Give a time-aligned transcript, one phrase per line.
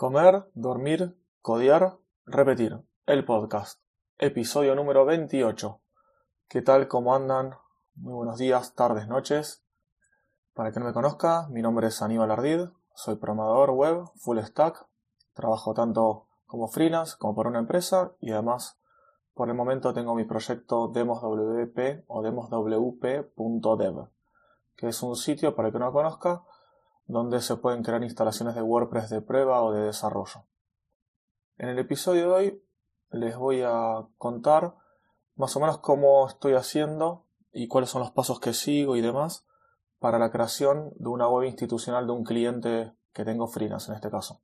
[0.00, 2.80] Comer, dormir, codear, repetir.
[3.04, 3.82] El podcast.
[4.16, 5.78] Episodio número 28.
[6.48, 6.88] ¿Qué tal?
[6.88, 7.58] ¿Cómo andan?
[7.96, 9.62] Muy buenos días, tardes, noches.
[10.54, 12.70] Para que no me conozca, mi nombre es Aníbal Ardid.
[12.94, 14.86] Soy programador web, full stack.
[15.34, 18.80] Trabajo tanto como freelance como por una empresa y además
[19.34, 24.08] por el momento tengo mi proyecto demoswp o demoswp.dev,
[24.76, 26.42] que es un sitio, para el que no lo conozca,
[27.10, 30.46] donde se pueden crear instalaciones de WordPress de prueba o de desarrollo.
[31.58, 32.64] En el episodio de hoy
[33.10, 34.76] les voy a contar
[35.34, 39.44] más o menos cómo estoy haciendo y cuáles son los pasos que sigo y demás
[39.98, 44.10] para la creación de una web institucional de un cliente que tengo freelance en este
[44.10, 44.42] caso.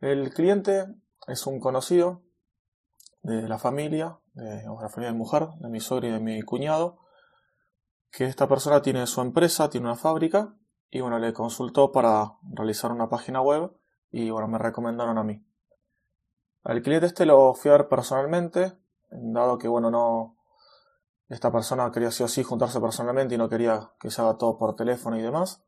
[0.00, 0.86] El cliente
[1.28, 2.22] es un conocido
[3.22, 6.98] de la familia, de la familia de mujer, de mi suegro y de mi cuñado,
[8.10, 10.56] que esta persona tiene su empresa, tiene una fábrica,
[10.90, 13.72] y bueno, le consultó para realizar una página web
[14.10, 15.44] y bueno, me recomendaron a mí.
[16.64, 18.72] Al cliente este lo fui a ver personalmente,
[19.10, 20.36] dado que bueno, no,
[21.28, 24.58] esta persona quería sí o sí juntarse personalmente y no quería que se haga todo
[24.58, 25.62] por teléfono y demás.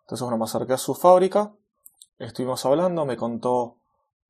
[0.00, 1.52] Entonces bueno, me acerqué a su fábrica,
[2.18, 3.78] estuvimos hablando, me contó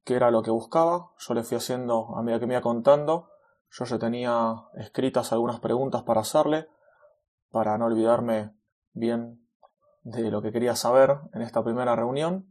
[0.05, 1.13] qué era lo que buscaba.
[1.19, 3.31] Yo le fui haciendo, a medida que me iba contando,
[3.71, 6.69] yo ya tenía escritas algunas preguntas para hacerle,
[7.51, 8.55] para no olvidarme
[8.93, 9.44] bien
[10.05, 12.47] de lo que quería saber en esta primera reunión.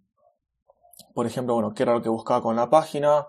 [1.14, 3.28] Por ejemplo, bueno, qué era lo que buscaba con la página,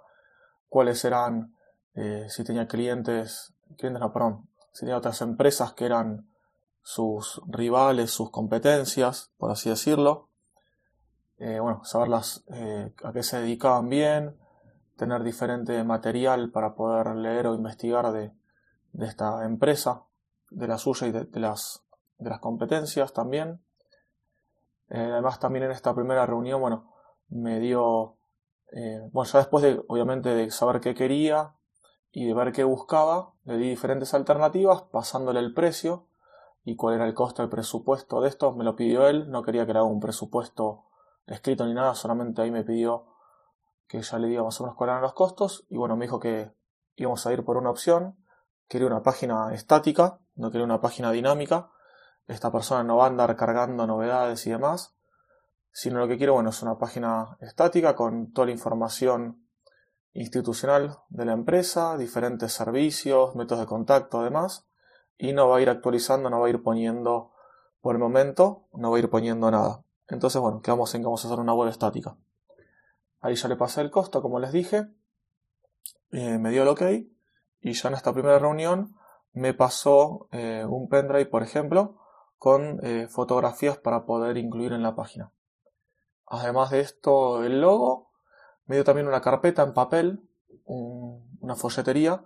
[0.68, 1.54] cuáles eran,
[1.94, 6.28] eh, si tenía clientes, clientes no, perdón, si tenía otras empresas que eran
[6.82, 10.28] sus rivales, sus competencias, por así decirlo.
[11.38, 14.36] Eh, bueno, saberlas eh, a qué se dedicaban bien,
[14.96, 18.32] tener diferente material para poder leer o investigar de,
[18.92, 20.04] de esta empresa,
[20.50, 21.82] de la suya y de, las,
[22.18, 23.63] de las competencias también.
[24.90, 26.92] Eh, además también en esta primera reunión, bueno,
[27.28, 28.16] me dio,
[29.12, 31.54] bueno, ya después de, obviamente, de saber qué quería
[32.12, 36.06] y de ver qué buscaba, le di diferentes alternativas, pasándole el precio
[36.64, 39.66] y cuál era el costo, el presupuesto de esto, me lo pidió él, no quería
[39.66, 40.84] que le haga un presupuesto
[41.26, 43.06] escrito ni nada, solamente ahí me pidió
[43.86, 46.20] que ya le diga más o menos cuáles eran los costos y bueno, me dijo
[46.20, 46.52] que
[46.96, 48.16] íbamos a ir por una opción,
[48.68, 51.70] quería una página estática, no quería una página dinámica,
[52.26, 54.94] esta persona no va a andar cargando novedades y demás,
[55.72, 59.46] sino lo que quiero, bueno, es una página estática con toda la información
[60.12, 64.66] institucional de la empresa, diferentes servicios, métodos de contacto, además,
[65.18, 67.32] y no va a ir actualizando, no va a ir poniendo,
[67.84, 69.84] por el momento, no va a ir poniendo nada.
[70.08, 72.16] Entonces, bueno, quedamos en que vamos a hacer una web estática.
[73.20, 74.86] Ahí ya le pasé el costo, como les dije.
[76.10, 76.80] Eh, me dio el OK.
[77.60, 78.96] Y ya en esta primera reunión
[79.34, 81.98] me pasó eh, un pendrive, por ejemplo,
[82.44, 85.32] con eh, fotografías para poder incluir en la página.
[86.26, 88.10] Además de esto, el logo.
[88.66, 90.28] Me dio también una carpeta en papel,
[90.66, 92.22] una folletería,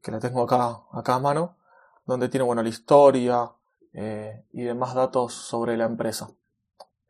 [0.00, 1.58] que la tengo acá, acá a mano,
[2.06, 3.52] donde tiene bueno, la historia
[3.92, 6.30] y demás datos sobre la empresa.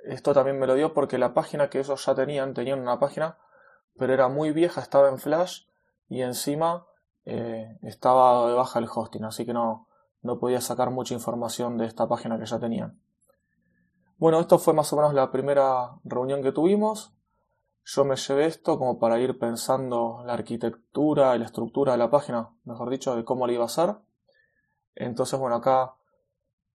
[0.00, 3.38] Esto también me lo dio porque la página que ellos ya tenían, tenían una página,
[3.96, 5.66] pero era muy vieja, estaba en Flash
[6.08, 6.86] y encima
[7.24, 9.86] eh, estaba de baja el hosting, así que no,
[10.22, 12.98] no podía sacar mucha información de esta página que ya tenían.
[14.18, 17.12] Bueno, esto fue más o menos la primera reunión que tuvimos.
[17.84, 22.08] Yo me llevé esto como para ir pensando la arquitectura y la estructura de la
[22.08, 23.96] página, mejor dicho, de cómo la iba a hacer.
[24.94, 25.96] Entonces, bueno, acá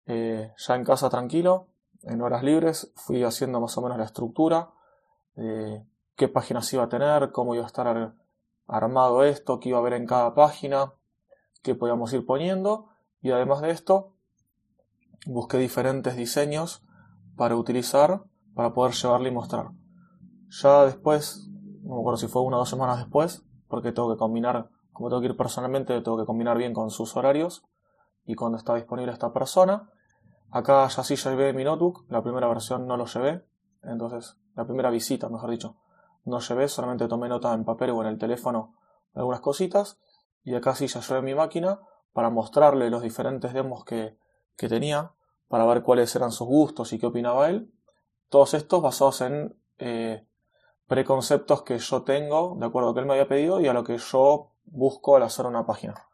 [0.06, 1.68] eh, ya en casa tranquilo,
[2.02, 4.70] en horas libres fui haciendo más o menos la estructura,
[5.36, 8.14] qué páginas iba a tener, cómo iba a estar
[8.66, 10.94] armado esto, qué iba a haber en cada página,
[11.62, 12.95] qué podíamos ir poniendo
[13.26, 14.12] y además de esto
[15.26, 16.86] busqué diferentes diseños
[17.36, 18.22] para utilizar
[18.54, 19.72] para poder llevarle y mostrar.
[20.48, 21.48] Ya después,
[21.82, 25.08] no me acuerdo si fue una o dos semanas después, porque tengo que combinar, como
[25.08, 27.64] tengo que ir personalmente, tengo que combinar bien con sus horarios
[28.24, 29.90] y cuando está disponible esta persona.
[30.52, 33.44] Acá ya sí llevé mi notebook, la primera versión no lo llevé,
[33.82, 35.74] entonces, la primera visita, mejor dicho,
[36.24, 38.74] no llevé, solamente tomé nota en papel o en el teléfono
[39.14, 39.98] algunas cositas,
[40.44, 41.80] y acá sí ya llevé mi máquina
[42.16, 44.16] para mostrarle los diferentes demos que,
[44.56, 45.12] que tenía,
[45.48, 47.70] para ver cuáles eran sus gustos y qué opinaba él.
[48.30, 50.26] Todos estos basados en eh,
[50.86, 53.74] preconceptos que yo tengo, de acuerdo a lo que él me había pedido y a
[53.74, 56.08] lo que yo busco al hacer una página.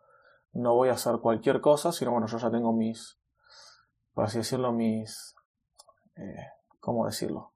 [0.52, 3.20] No voy a hacer cualquier cosa, sino bueno, yo ya tengo mis,
[4.12, 5.37] por así decirlo, mis...
[6.16, 6.48] Eh,
[6.81, 7.52] ¿Cómo decirlo?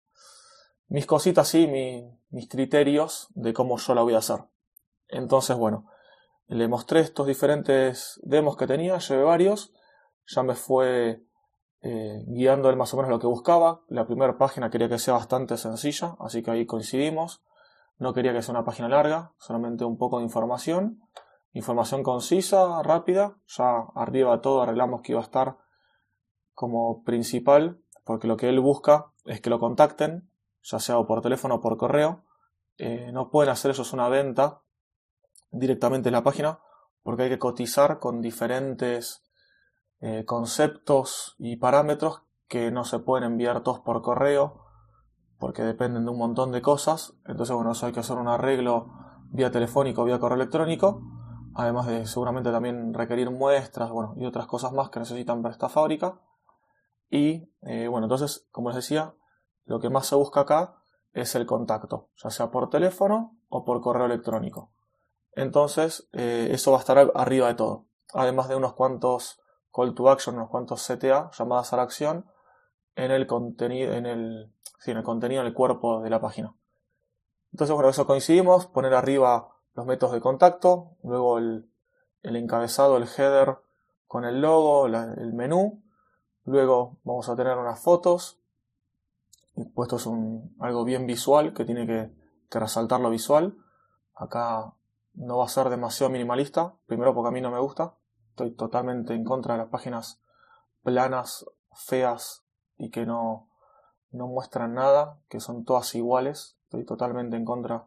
[0.87, 1.67] Mis cositas, sí,
[2.31, 4.45] mis criterios de cómo yo la voy a hacer.
[5.09, 5.89] Entonces, bueno,
[6.49, 9.73] le mostré estos diferentes demos que tenía, llevé varios,
[10.27, 11.23] ya me fue
[11.83, 13.83] eh, guiando él más o menos lo que buscaba.
[13.89, 17.43] La primera página quería que sea bastante sencilla, así que ahí coincidimos.
[17.99, 21.01] No quería que sea una página larga, solamente un poco de información.
[21.53, 23.37] Información concisa, rápida.
[23.47, 25.57] Ya arriba todo arreglamos que iba a estar
[26.53, 30.31] como principal, porque lo que él busca es que lo contacten,
[30.63, 32.25] ya sea por teléfono o por correo.
[32.79, 34.63] Eh, no pueden hacer ellos una venta
[35.59, 36.61] directamente en la página,
[37.03, 39.23] porque hay que cotizar con diferentes
[40.01, 44.67] eh, conceptos y parámetros que no se pueden enviar todos por correo
[45.39, 47.15] porque dependen de un montón de cosas.
[47.27, 48.93] Entonces, bueno, eso hay que hacer un arreglo
[49.31, 51.03] vía telefónico, vía correo electrónico,
[51.55, 55.69] además de seguramente también requerir muestras, bueno, y otras cosas más que necesitan para esta
[55.69, 56.21] fábrica.
[57.11, 59.15] Y eh, bueno, entonces, como les decía,
[59.65, 60.83] lo que más se busca acá
[61.13, 64.73] es el contacto, ya sea por teléfono o por correo electrónico.
[65.37, 67.85] Entonces, eh, eso va a estar arriba de todo.
[68.15, 69.39] Además de unos cuantos
[69.73, 72.25] call to action, unos cuantos CTA, llamadas a la acción,
[72.97, 74.51] en el contenido, en el,
[74.87, 76.57] en el contenido, en el cuerpo de la página.
[77.53, 81.69] Entonces, bueno, eso coincidimos, poner arriba los métodos de contacto, luego el,
[82.23, 83.59] encabezado, el header
[84.07, 85.83] con el logo, el menú,
[86.45, 88.41] luego vamos a tener unas fotos,
[89.75, 92.11] puesto es un, algo bien visual que tiene que,
[92.49, 93.59] que resaltar lo visual.
[94.15, 94.76] Acá
[95.17, 97.95] no va a ser demasiado minimalista, primero porque a mí no me gusta,
[98.31, 100.21] estoy totalmente en contra de las páginas
[100.83, 102.45] planas, feas
[102.77, 103.49] y que no,
[104.11, 107.87] no muestran nada, que son todas iguales, estoy totalmente en contra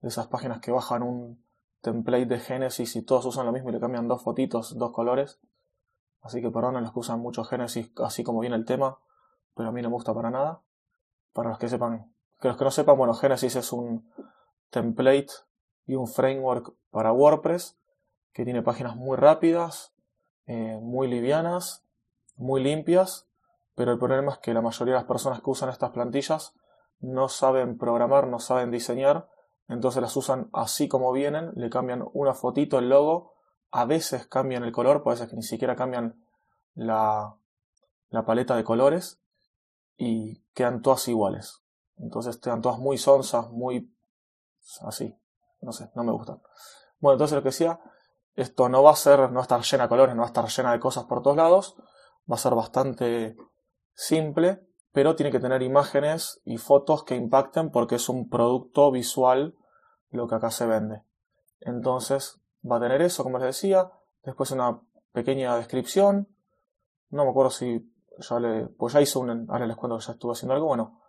[0.00, 1.44] de esas páginas que bajan un
[1.80, 5.38] template de Genesis y todos usan lo mismo y le cambian dos fotitos, dos colores.
[6.22, 8.98] Así que perdonen los que usan mucho Genesis así como viene el tema,
[9.54, 10.62] pero a mí no me gusta para nada.
[11.32, 14.10] Para los que sepan, que los que no sepan, bueno, Genesis es un
[14.70, 15.28] template
[15.86, 17.76] y un framework para WordPress
[18.32, 19.92] que tiene páginas muy rápidas,
[20.46, 21.84] eh, muy livianas,
[22.36, 23.26] muy limpias,
[23.74, 26.54] pero el problema es que la mayoría de las personas que usan estas plantillas
[27.00, 29.28] no saben programar, no saben diseñar,
[29.68, 33.34] entonces las usan así como vienen, le cambian una fotito, el logo,
[33.70, 36.24] a veces cambian el color, puede ser que ni siquiera cambian
[36.74, 37.36] la,
[38.10, 39.20] la paleta de colores
[39.96, 41.62] y quedan todas iguales.
[41.96, 43.92] Entonces quedan todas muy sonsas, muy
[44.82, 45.16] así
[45.64, 46.40] no sé, no me gustan.
[47.00, 47.80] Bueno, entonces lo que decía,
[48.34, 50.32] esto no va a ser, no va a estar llena de colores, no va a
[50.32, 51.76] estar llena de cosas por todos lados,
[52.30, 53.36] va a ser bastante
[53.94, 59.56] simple, pero tiene que tener imágenes y fotos que impacten porque es un producto visual
[60.10, 61.02] lo que acá se vende.
[61.60, 62.40] Entonces
[62.70, 63.90] va a tener eso, como les decía,
[64.22, 64.80] después una
[65.12, 66.28] pequeña descripción,
[67.10, 70.12] no me acuerdo si ya le, pues ya hice un, ahora les cuento que ya
[70.12, 71.00] estuve haciendo algo, bueno,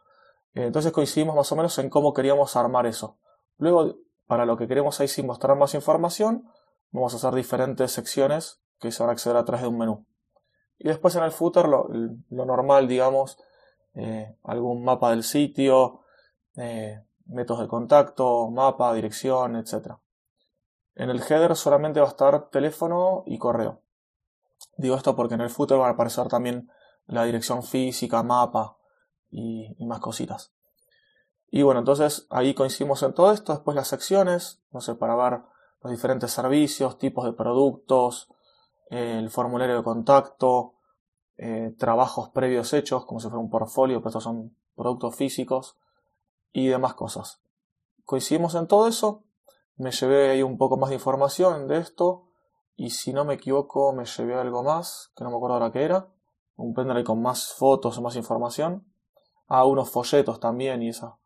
[0.53, 3.19] entonces coincidimos más o menos en cómo queríamos armar eso.
[3.57, 3.95] Luego
[4.27, 6.50] para lo que queremos ahí sin mostrar más información,
[6.92, 10.06] vamos a hacer diferentes secciones que se van a acceder a través de un menú.
[10.77, 11.88] Y después en el footer lo,
[12.30, 13.38] normal, digamos,
[13.94, 16.01] eh, algún mapa del sitio,
[16.57, 19.94] eh, métodos de contacto, mapa, dirección, etc.
[20.95, 23.81] En el header solamente va a estar teléfono y correo.
[24.77, 26.69] Digo esto porque en el footer van a aparecer también
[27.06, 28.77] la dirección física, mapa
[29.30, 30.54] y más cositas.
[31.50, 35.42] Y bueno, entonces ahí coincidimos en todo esto, después las secciones, no sé, para ver
[35.81, 38.30] los diferentes servicios, tipos de productos,
[38.89, 40.74] el formulario de contacto,
[41.38, 45.77] eh, trabajos previos hechos, como si fuera un portfolio, pero estos son productos físicos
[46.51, 47.42] y demás cosas.
[48.06, 49.24] Coincidimos en todo eso,
[49.77, 52.27] me llevé ahí un poco más de información de esto
[52.75, 55.84] y si no me equivoco me llevé algo más, que no me acuerdo ahora qué
[55.84, 56.08] era,
[56.55, 58.86] un pendrive con más fotos o más información,
[59.48, 61.17] a ah, unos folletos también y esa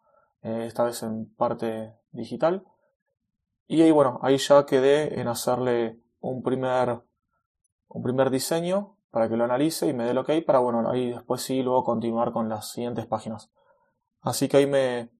[0.41, 2.65] eh, esta vez en parte digital.
[3.67, 7.01] Y ahí, bueno, ahí ya quedé en hacerle un primer,
[7.87, 11.11] un primer diseño para que lo analice y me dé el ok para, bueno, ahí
[11.11, 13.51] después sí luego continuar con las siguientes páginas.
[14.21, 15.11] Así que ahí me,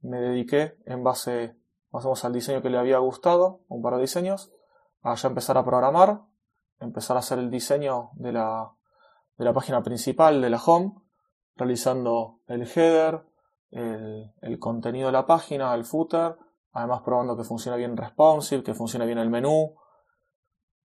[0.00, 1.56] me dediqué en base,
[1.90, 4.52] más al diseño que le había gustado, un par de diseños,
[5.02, 6.22] a ya empezar a programar,
[6.80, 8.72] empezar a hacer el diseño de la,
[9.36, 10.94] de la página principal, de la home,
[11.56, 13.24] realizando el header,
[13.70, 16.36] el, contenido de la página, el footer,
[16.72, 19.74] además probando que funcione bien responsive, que funcione bien el menú,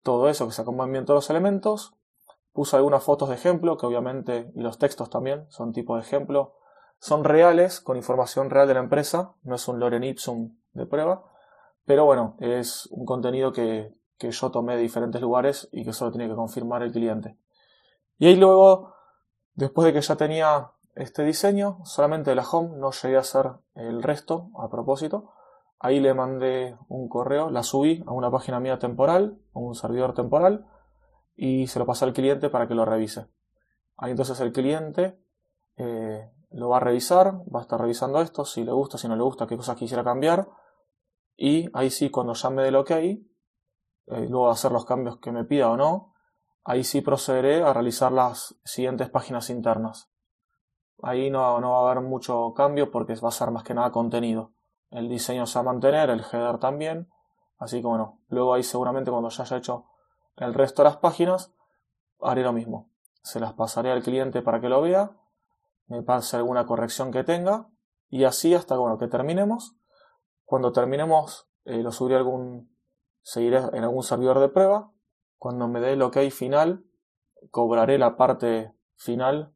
[0.02, 1.96] todo eso, que se acomoden bien todos los elementos.
[2.52, 6.56] Puse algunas fotos de ejemplo, que obviamente, y los textos también, son tipo de ejemplo.
[7.00, 11.24] Son reales, con información real de la empresa, no es un Loren Ipsum de prueba,
[11.86, 16.12] pero bueno, es un contenido que, que yo tomé de diferentes lugares y que solo
[16.12, 17.38] tiene que confirmar el cliente.
[18.18, 18.94] Y ahí luego,
[19.54, 24.04] después de que ya tenía este diseño, solamente la home, no llegué a hacer el
[24.04, 25.34] resto a propósito.
[25.80, 30.14] Ahí le mandé un correo, la subí a una página mía temporal, a un servidor
[30.14, 30.66] temporal,
[31.36, 33.28] y se lo pasé al cliente para que lo revise.
[33.98, 35.20] Ahí entonces el cliente
[35.78, 39.16] eh, lo va a revisar, va a estar revisando esto, si le gusta, si no
[39.16, 40.48] le gusta, qué cosas quisiera cambiar.
[41.36, 43.20] Y ahí sí, cuando ya me dé el OK, eh,
[44.08, 46.14] luego de hacer los cambios que me pida o no,
[46.64, 50.13] ahí sí procederé a realizar las siguientes páginas internas.
[51.06, 53.92] Ahí no, no va a haber mucho cambio porque va a ser más que nada
[53.92, 54.54] contenido.
[54.90, 57.12] El diseño se va a mantener, el header también.
[57.58, 59.86] Así que bueno, luego ahí seguramente cuando ya haya hecho
[60.38, 61.54] el resto de las páginas,
[62.22, 62.90] haré lo mismo.
[63.22, 65.12] Se las pasaré al cliente para que lo vea,
[65.88, 67.68] me pase alguna corrección que tenga
[68.10, 69.76] y así hasta bueno, que terminemos.
[70.46, 72.74] Cuando terminemos eh, lo subiré algún,
[73.22, 74.94] seguiré en algún servidor de prueba.
[75.38, 76.86] Cuando me dé el OK final,
[77.52, 79.54] cobraré la parte final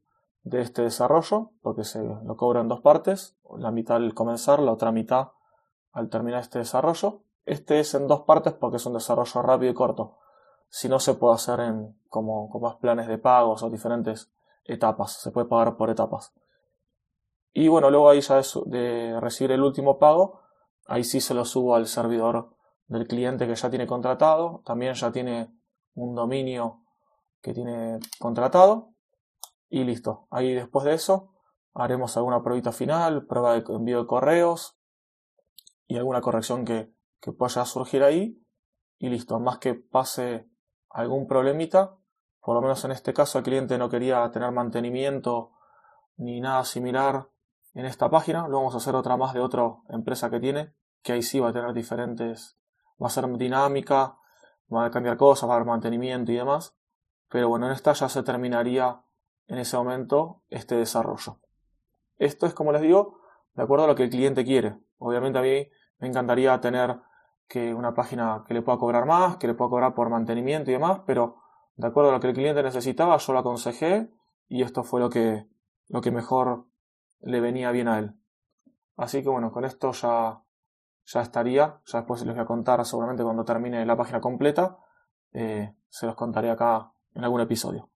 [0.50, 4.72] de este desarrollo, porque se lo cobro en dos partes, la mitad al comenzar, la
[4.72, 5.32] otra mitad
[5.92, 7.24] al terminar este desarrollo.
[7.46, 10.18] Este es en dos partes porque es un desarrollo rápido y corto.
[10.70, 14.32] Si no se puede hacer en como, como planes de pagos o diferentes
[14.64, 16.34] etapas, se puede pagar por etapas.
[17.54, 20.42] Y bueno, luego ahí ya de recibir el último pago,
[20.88, 22.56] ahí sí se lo subo al servidor
[22.88, 25.54] del cliente que ya tiene contratado, también ya tiene
[25.96, 26.84] un dominio
[27.42, 28.94] que tiene contratado
[29.70, 30.28] y listo.
[30.30, 31.34] Ahí después de eso
[31.74, 34.78] haremos alguna pruebita final, prueba de envío de correos
[35.88, 38.44] y alguna corrección que, que pueda surgir ahí
[38.98, 39.40] y listo.
[39.40, 40.50] Más que pase
[40.90, 41.98] algún problemita,
[42.42, 45.52] por lo menos en este caso el cliente no quería tener mantenimiento
[46.18, 47.30] ni nada similar
[47.74, 51.14] en esta página, lo vamos a hacer otra más de otra empresa que tiene, que
[51.14, 52.58] ahí sí va a tener diferentes,
[53.02, 54.18] va a ser dinámica,
[54.74, 56.76] va a cambiar cosas, va a haber mantenimiento y demás,
[57.30, 59.04] pero bueno, en esta ya se terminaría
[59.48, 61.40] en ese momento este desarrollo.
[62.18, 63.20] Esto es, como les digo,
[63.54, 64.78] de acuerdo a lo que el cliente quiere.
[64.98, 67.00] Obviamente a mí me encantaría tener
[67.48, 70.74] que una página que le pueda cobrar más, que le pueda cobrar por mantenimiento y
[70.74, 71.38] demás, pero
[71.76, 74.12] de acuerdo a lo que el cliente necesitaba, yo lo aconsejé
[74.48, 75.48] y esto fue lo que,
[75.88, 76.66] lo que mejor
[77.20, 78.16] le venía bien a él.
[78.98, 80.42] Así que bueno, con esto ya,
[81.06, 81.80] ya estaría.
[81.86, 84.78] Ya después les voy a contar, seguramente cuando termine la página completa,
[85.32, 87.90] eh, se los contaré acá en algún episodio.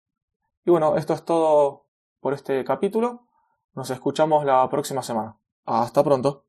[0.65, 1.87] Y bueno, esto es todo
[2.19, 3.27] por este capítulo.
[3.73, 5.37] Nos escuchamos la próxima semana.
[5.65, 6.45] Hasta pronto.